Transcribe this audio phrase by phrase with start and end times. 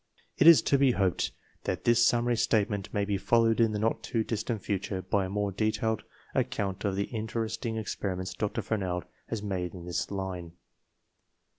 [0.39, 1.31] 1 It is to be hoped
[1.65, 5.29] that this summary statement may be followed in the not too distant future by a
[5.29, 6.01] more detailed
[6.33, 8.63] account of the interesting experiments Dr.
[8.63, 10.53] Fernald has made in this line.